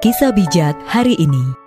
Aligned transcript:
Kisah 0.00 0.32
bijak 0.32 0.80
hari 0.88 1.12
ini. 1.20 1.59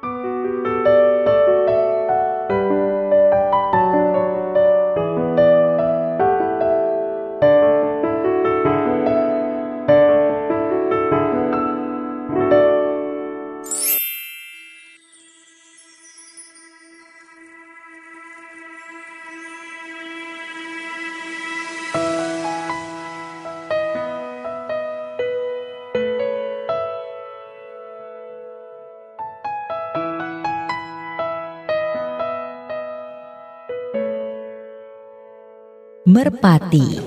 Merpati 36.03 36.99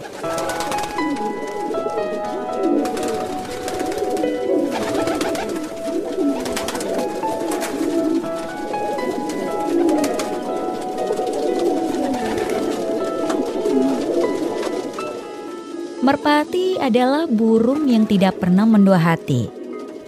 Merpati 16.00 16.81
adalah 16.81 17.28
burung 17.28 17.92
yang 17.92 18.08
tidak 18.08 18.41
pernah 18.41 18.64
mendua 18.64 18.97
hati. 18.97 19.53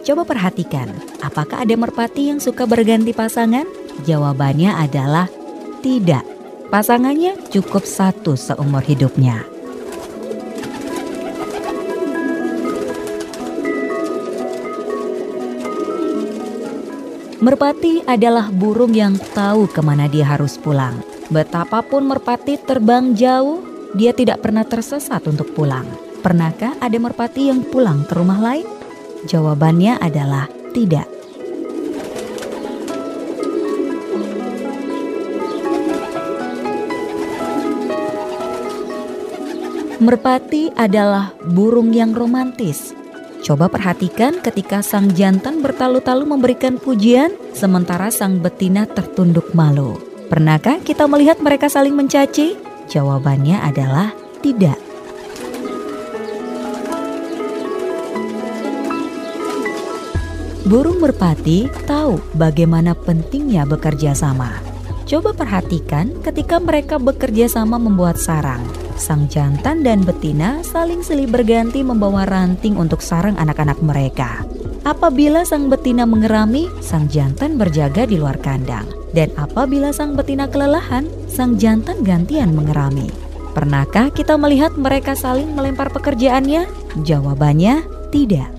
Coba 0.00 0.24
perhatikan, 0.24 0.88
apakah 1.20 1.60
ada 1.60 1.76
merpati 1.76 2.32
yang 2.32 2.40
suka 2.40 2.64
berganti 2.64 3.12
pasangan? 3.12 3.68
Jawabannya 4.08 4.72
adalah 4.72 5.28
tidak. 5.84 6.37
Pasangannya 6.68 7.48
cukup 7.48 7.88
satu 7.88 8.36
seumur 8.36 8.84
hidupnya. 8.84 9.40
Merpati 17.40 18.04
adalah 18.04 18.52
burung 18.52 18.92
yang 18.92 19.16
tahu 19.32 19.64
ke 19.72 19.80
mana 19.80 20.12
dia 20.12 20.28
harus 20.28 20.60
pulang. 20.60 21.00
Betapapun 21.32 22.04
merpati 22.04 22.60
terbang 22.60 23.16
jauh, 23.16 23.64
dia 23.96 24.12
tidak 24.12 24.44
pernah 24.44 24.68
tersesat 24.68 25.24
untuk 25.24 25.56
pulang. 25.56 25.88
Pernahkah 26.20 26.76
ada 26.84 26.98
merpati 27.00 27.48
yang 27.48 27.64
pulang 27.64 28.04
ke 28.04 28.12
rumah 28.12 28.44
lain? 28.44 28.68
Jawabannya 29.24 29.96
adalah 30.04 30.52
tidak. 30.76 31.17
Merpati 39.98 40.70
adalah 40.78 41.34
burung 41.42 41.90
yang 41.90 42.14
romantis. 42.14 42.94
Coba 43.42 43.66
perhatikan 43.66 44.38
ketika 44.38 44.78
sang 44.78 45.10
jantan 45.10 45.58
bertalu-talu 45.58 46.22
memberikan 46.22 46.78
pujian, 46.78 47.34
sementara 47.50 48.06
sang 48.14 48.38
betina 48.38 48.86
tertunduk 48.86 49.50
malu. 49.58 49.98
Pernahkah 50.30 50.78
kita 50.86 51.10
melihat 51.10 51.42
mereka 51.42 51.66
saling 51.66 51.98
mencaci? 51.98 52.54
Jawabannya 52.86 53.58
adalah 53.58 54.14
tidak. 54.38 54.78
Burung 60.62 61.02
merpati 61.02 61.66
tahu 61.90 62.22
bagaimana 62.38 62.94
pentingnya 62.94 63.66
bekerja 63.66 64.14
sama. 64.14 64.62
Coba 65.10 65.34
perhatikan 65.34 66.22
ketika 66.22 66.62
mereka 66.62 67.02
bekerja 67.02 67.50
sama 67.50 67.82
membuat 67.82 68.14
sarang. 68.14 68.62
Sang 68.98 69.30
jantan 69.30 69.86
dan 69.86 70.02
betina 70.02 70.58
saling 70.66 71.06
silih 71.06 71.30
berganti 71.30 71.86
membawa 71.86 72.26
ranting 72.26 72.74
untuk 72.74 72.98
sarang 72.98 73.38
anak-anak 73.38 73.78
mereka. 73.78 74.42
Apabila 74.82 75.46
sang 75.46 75.70
betina 75.70 76.02
mengerami, 76.02 76.66
sang 76.82 77.06
jantan 77.06 77.54
berjaga 77.54 78.10
di 78.10 78.18
luar 78.18 78.42
kandang. 78.42 78.90
Dan 79.14 79.30
apabila 79.38 79.94
sang 79.94 80.18
betina 80.18 80.50
kelelahan, 80.50 81.06
sang 81.30 81.54
jantan 81.54 82.02
gantian 82.02 82.50
mengerami. 82.50 83.06
Pernahkah 83.54 84.10
kita 84.10 84.34
melihat 84.34 84.74
mereka 84.74 85.14
saling 85.14 85.54
melempar 85.54 85.94
pekerjaannya? 85.94 86.66
Jawabannya 87.06 87.86
tidak. 88.10 88.57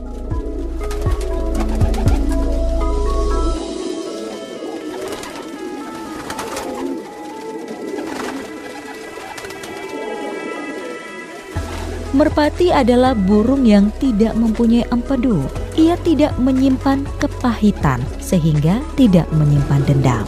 Merpati 12.09 12.73
adalah 12.73 13.13
burung 13.13 13.69
yang 13.69 13.93
tidak 14.01 14.33
mempunyai 14.33 14.81
empedu. 14.89 15.45
Ia 15.77 15.93
tidak 16.01 16.33
menyimpan 16.41 17.05
kepahitan 17.21 18.01
sehingga 18.17 18.81
tidak 18.97 19.29
menyimpan 19.29 19.85
dendam. 19.85 20.25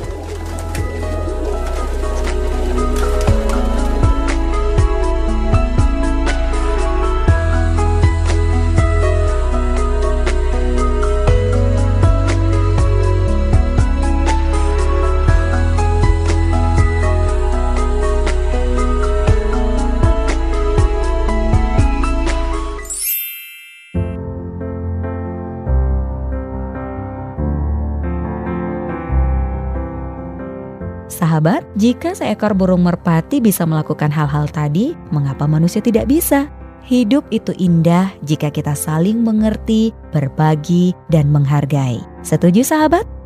Sahabat, 31.12 31.68
jika 31.76 32.16
seekor 32.16 32.56
burung 32.56 32.88
merpati 32.88 33.44
bisa 33.44 33.68
melakukan 33.68 34.08
hal-hal 34.08 34.48
tadi, 34.48 34.96
mengapa 35.12 35.44
manusia 35.44 35.84
tidak 35.84 36.08
bisa? 36.08 36.48
Hidup 36.88 37.28
itu 37.36 37.52
indah 37.60 38.16
jika 38.24 38.48
kita 38.48 38.74
saling 38.74 39.20
mengerti, 39.20 39.92
berbagi, 40.16 40.96
dan 41.12 41.28
menghargai. 41.28 42.00
Setuju, 42.24 42.64
sahabat? 42.64 43.21